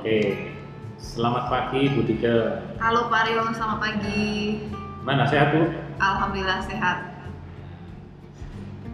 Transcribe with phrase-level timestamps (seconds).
[0.00, 0.48] Oke,
[0.96, 2.64] selamat pagi Bu Dika.
[2.80, 4.56] Halo Pak Rio, selamat pagi.
[5.04, 5.68] Mana sehat Bu?
[6.00, 7.20] Alhamdulillah sehat.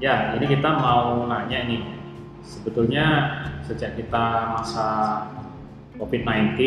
[0.03, 1.83] Ya, ini kita mau nanya nih.
[2.43, 3.07] Sebetulnya
[3.63, 4.27] sejak kita
[4.59, 4.87] masa
[5.95, 6.59] COVID-19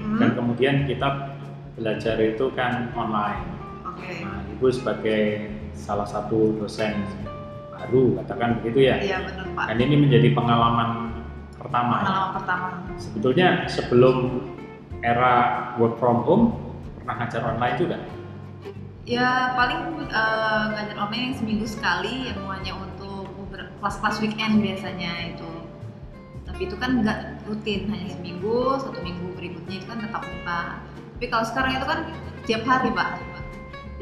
[0.00, 0.18] Hmm.
[0.24, 1.36] dan kemudian kita
[1.76, 3.44] belajar itu kan online.
[3.84, 4.24] Oke.
[4.24, 6.96] Nah, Ibu sebagai salah satu dosen
[7.76, 8.96] baru, katakan begitu ya.
[9.04, 9.64] Iya benar Pak.
[9.68, 11.11] Dan ini menjadi pengalaman
[11.62, 11.96] pertama.
[12.02, 12.16] ya.
[12.36, 12.68] Pertama.
[12.98, 14.16] Sebetulnya sebelum
[15.02, 15.34] era
[15.78, 16.44] work from home
[16.98, 17.98] pernah ngajar online juga.
[19.02, 23.26] Ya paling eh, ngajar online yang seminggu sekali yang hanya untuk
[23.82, 25.50] kelas-kelas weekend biasanya itu.
[26.46, 30.62] Tapi itu kan nggak rutin, hanya seminggu, satu minggu berikutnya itu kan tetap muka.
[31.18, 32.00] Tapi kalau sekarang itu kan
[32.46, 33.18] tiap hari Pak.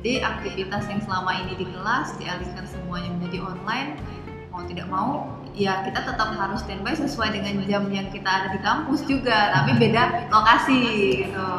[0.01, 3.91] Jadi aktivitas yang selama ini di kelas dialihkan semuanya menjadi online.
[4.53, 8.61] Mau tidak mau, ya kita tetap harus standby sesuai dengan jam yang kita ada di
[8.63, 10.83] kampus juga, tapi beda lokasi
[11.27, 11.51] gitu.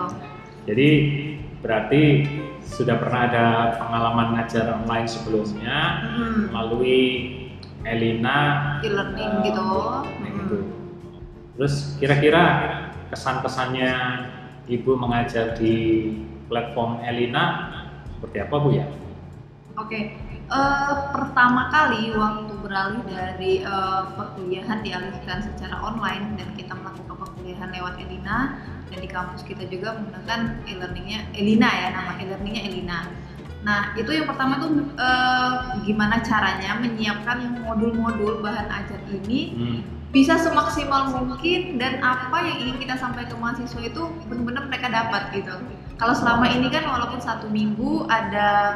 [0.68, 0.90] Jadi
[1.62, 2.04] berarti
[2.66, 3.46] sudah pernah ada
[3.78, 6.50] pengalaman ngajar online sebelumnya Hmm.
[6.54, 7.02] melalui
[7.82, 9.66] Elina e-learning eh, gitu.
[9.66, 10.26] Hmm.
[10.26, 10.58] gitu.
[11.58, 12.44] Terus kira-kira
[13.12, 13.92] kesan-kesannya
[14.72, 16.08] Ibu mengajar di
[16.48, 17.74] platform Elina
[18.16, 18.86] seperti apa Bu ya?
[19.76, 20.16] Oke,
[20.52, 27.70] eh, pertama kali waktu beralih dari eh, perkuliahan dialihkan secara online dan kita melakukan perkuliahan
[27.72, 28.60] lewat Elina
[28.92, 33.00] dan di kampus kita juga menggunakan e-learningnya Elina ya nama e-learningnya Elina.
[33.62, 35.56] Nah itu yang pertama tuh eh,
[35.88, 39.80] gimana caranya menyiapkan modul-modul bahan ajar ini Hmm.
[40.12, 45.32] bisa semaksimal mungkin dan apa yang ingin kita sampaikan ke mahasiswa itu benar-benar mereka dapat
[45.32, 45.56] gitu.
[45.96, 48.76] Kalau selama ini kan walaupun satu minggu ada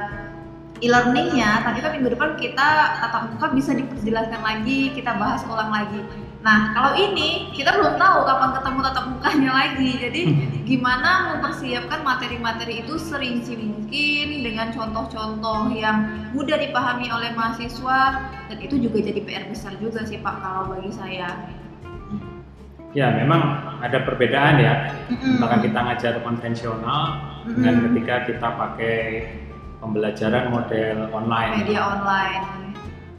[0.86, 6.05] e-learningnya, tapi kan minggu depan kita tatap muka bisa diperjelaskan lagi, kita bahas ulang lagi.
[6.45, 10.21] Nah kalau ini kita belum tahu kapan ketemu tatap mukanya lagi, jadi
[10.61, 18.77] gimana mempersiapkan materi-materi itu serinci mungkin dengan contoh-contoh yang mudah dipahami oleh mahasiswa dan itu
[18.77, 21.49] juga jadi PR besar juga sih Pak kalau bagi saya.
[22.95, 23.42] Ya memang
[23.83, 27.04] ada perbedaan ya antara kita ngajar konvensional
[27.43, 27.86] dengan Mm-mm.
[27.92, 28.95] ketika kita pakai
[29.80, 31.52] pembelajaran model online.
[31.63, 32.43] media online.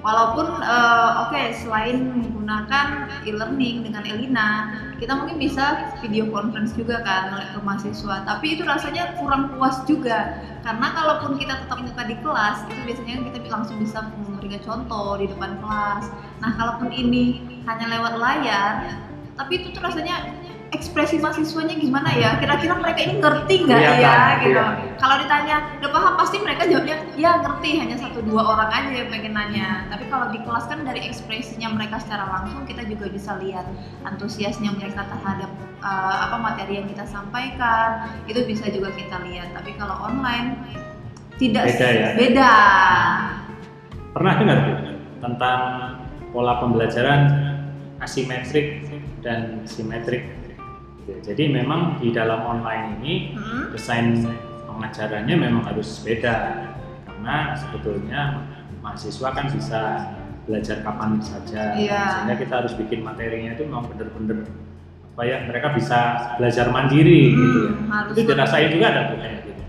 [0.07, 4.51] Walaupun eh, oke selain menggunakan e-learning dengan Elina,
[5.03, 8.23] kita mungkin bisa video conference juga kan ke mahasiswa.
[8.23, 13.15] Tapi itu rasanya kurang puas juga karena kalaupun kita tetap muka di kelas itu biasanya
[13.35, 16.05] kita langsung bisa memberikan contoh di depan kelas.
[16.39, 18.75] Nah kalaupun ini hanya lewat layar,
[19.35, 20.23] tapi itu tuh rasanya
[20.75, 22.39] ekspresi mahasiswanya gimana ya?
[22.43, 23.91] Kira-kira mereka ini ngerti nggak ya?
[23.95, 24.51] Kelihatan, Gitu.
[24.51, 24.67] iya.
[24.99, 29.09] Kalau ditanya udah paham pasti mereka jawabnya ya ngerti hanya satu dua orang aja yang
[29.13, 29.69] pengen nanya.
[29.93, 33.67] Tapi kalau di kelas kan dari ekspresinya mereka secara langsung kita juga bisa lihat
[34.03, 35.51] antusiasnya mereka terhadap
[35.85, 39.55] uh, apa materi yang kita sampaikan itu bisa juga kita lihat.
[39.55, 40.59] Tapi kalau online
[41.37, 42.09] tidak Beda ya?
[42.17, 42.53] beda.
[44.17, 44.73] Pernah dengar Bu
[45.21, 45.61] tentang
[46.33, 47.21] pola pembelajaran
[48.01, 48.85] asimetrik
[49.21, 50.25] dan simetrik?
[51.07, 53.71] Ya, Jadi memang di dalam online ini Hmm?
[53.71, 54.27] desain
[54.67, 56.35] pengajarannya memang harus beda.
[57.07, 58.21] Karena sebetulnya
[58.83, 59.81] mahasiswa kan bisa
[60.45, 61.75] belajar kapan saja.
[61.75, 62.03] Iya.
[62.13, 64.47] sehingga kita harus bikin materinya itu memang bener-bener
[65.11, 65.99] apa ya mereka bisa
[66.37, 67.73] belajar mandiri Hmm, gitu ya.
[68.13, 69.63] itu dirasain juga ada Bu kayak gitu.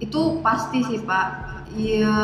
[0.00, 1.26] Itu pasti sih pak.
[1.72, 2.14] Iya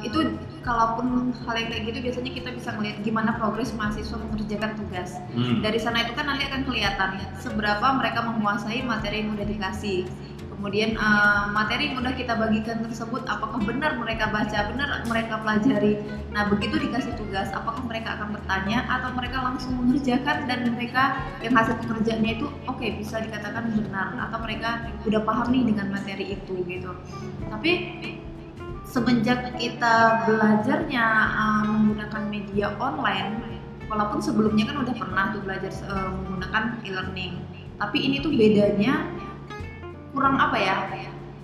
[0.00, 0.18] itu
[0.66, 5.14] kalaupun hal yang kayak gitu biasanya kita bisa melihat gimana progres mahasiswa mengerjakan tugas.
[5.32, 5.62] Hmm.
[5.62, 10.10] dari sana itu kan nanti akan kelihatan seberapa mereka menguasai materi yang udah dikasih.
[10.56, 16.00] Kemudian eh, materi yang udah kita bagikan tersebut apakah benar mereka baca benar mereka pelajari?
[16.32, 21.52] Nah begitu dikasih tugas apakah mereka akan bertanya atau mereka langsung mengerjakan dan mereka yang
[21.54, 26.54] hasil pekerjaannya itu oke bisa dikatakan benar atau mereka udah paham nih dengan materi itu
[26.64, 26.90] gitu.
[27.52, 27.72] Tapi
[28.96, 31.04] semenjak kita belajarnya
[31.36, 33.60] uh, menggunakan media online
[33.92, 37.36] walaupun sebelumnya kan udah pernah tuh belajar uh, menggunakan e-learning.
[37.76, 39.04] Tapi ini tuh bedanya
[40.16, 40.76] kurang apa ya?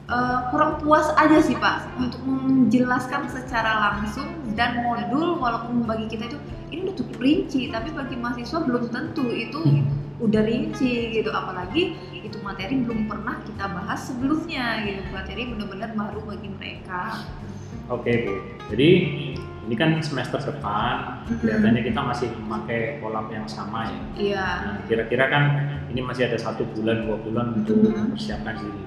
[0.08, 6.32] Uh, kurang puas aja sih pak untuk menjelaskan secara langsung dan modul walaupun bagi kita
[6.32, 6.38] itu
[6.72, 9.28] ini udah cukup rinci tapi bagi mahasiswa belum tentu.
[9.28, 9.60] Itu
[10.22, 16.20] udah rinci gitu apalagi itu materi belum pernah kita bahas sebelumnya gitu materi benar-benar baru
[16.22, 17.26] bagi mereka
[17.90, 18.34] Oke Bu,
[18.70, 18.88] jadi
[19.62, 21.38] ini kan semester depan Mhm.
[21.42, 24.00] kelihatannya kita masih memakai pola yang sama ya.
[24.14, 25.44] iya Nah, kira-kira kan
[25.90, 28.14] ini masih ada satu bulan dua bulan untuk Mhm.
[28.14, 28.82] mempersiapkan diri.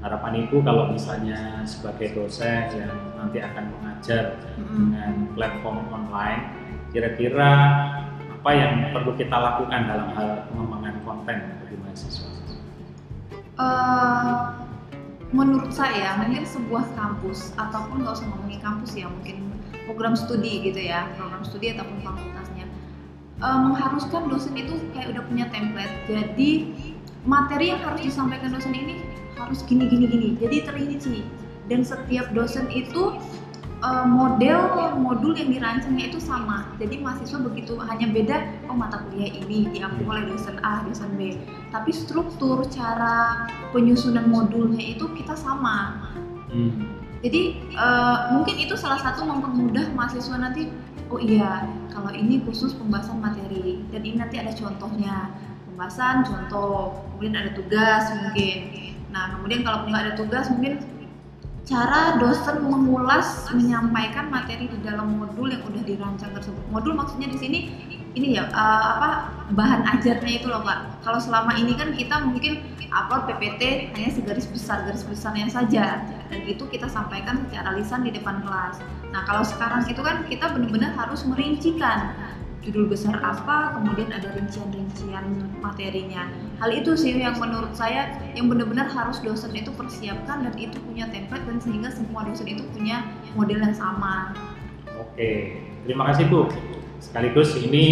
[0.00, 4.74] Harapan ibu kalau misalnya sebagai dosen yang nanti akan mengajar Mm-mm.
[4.90, 6.42] dengan platform online,
[6.90, 7.52] kira-kira
[8.40, 12.28] apa yang perlu kita lakukan dalam hal pengembangan konten bagi mahasiswa?
[13.60, 14.56] Uh,
[15.28, 19.52] menurut saya mungkin sebuah kampus ataupun nggak usah ngomongin kampus ya mungkin
[19.84, 22.64] program studi gitu ya program studi ataupun fakultasnya.
[23.44, 25.92] Uh, mengharuskan dosen itu kayak udah punya template.
[26.08, 26.50] Jadi
[27.28, 29.04] materi yang harus disampaikan dosen ini
[29.36, 30.28] harus gini gini gini.
[30.40, 31.28] Jadi terinci
[31.68, 33.20] dan setiap dosen itu
[33.80, 34.60] uh, model
[35.00, 36.68] modul yang dirancangnya itu sama.
[36.76, 38.36] Jadi mahasiswa begitu hanya beda
[38.68, 41.36] oh mata kuliah ini diambil oleh dosen A dosen B.
[41.72, 46.08] Tapi struktur cara penyusunan modulnya itu kita sama.
[46.50, 46.98] Hmm.
[47.22, 50.66] jadi uh, mungkin itu salah satu mempermudah mahasiswa nanti
[51.14, 51.62] oh iya
[51.94, 55.30] kalau ini khusus pembahasan materi dan ini nanti ada contohnya.
[55.70, 58.58] Pembahasan contoh kemudian ada tugas mungkin.
[59.14, 60.82] Nah kemudian kalau punya ada tugas mungkin
[61.68, 66.64] cara dosen mengulas menyampaikan materi di dalam modul yang udah dirancang tersebut.
[66.72, 67.58] Modul maksudnya di sini
[68.18, 69.10] ini ya uh, apa
[69.54, 71.02] bahan ajarnya itu loh pak.
[71.06, 76.40] Kalau selama ini kan kita mungkin upload PPT hanya segaris besar garis besarnya saja dan
[76.42, 78.82] itu kita sampaikan secara lisan di depan kelas.
[79.14, 82.18] Nah kalau sekarang itu kan kita benar-benar harus merincikan
[82.60, 85.24] judul besar apa, kemudian ada rincian-rincian
[85.64, 86.28] materinya.
[86.60, 91.08] Hal itu sih yang menurut saya yang benar-benar harus dosen itu persiapkan dan itu punya
[91.08, 94.36] template dan sehingga semua dosen itu punya model yang sama.
[95.00, 95.56] Oke,
[95.88, 96.52] terima kasih Bu.
[97.00, 97.84] Sekaligus ini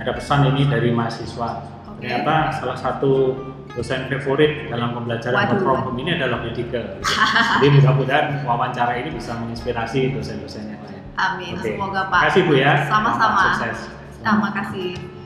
[0.00, 1.68] ada pesan ini dari mahasiswa.
[1.84, 2.00] Oke.
[2.00, 3.36] Ternyata salah satu
[3.76, 6.84] dosen favorit dalam pembelajaran work from home ini adalah medical.
[7.60, 11.02] Jadi mudah-mudahan wawancara ini bisa menginspirasi dosen-dosen yang lain.
[11.20, 11.52] Amin.
[11.60, 11.76] Oke.
[11.76, 12.20] Semoga Pak.
[12.24, 12.72] Terima kasih Bu ya.
[12.88, 13.42] Sama-sama.
[13.52, 13.78] Sukses.
[14.24, 15.17] Terima kasih.